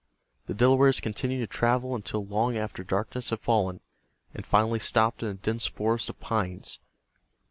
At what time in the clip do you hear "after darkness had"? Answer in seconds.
2.57-3.39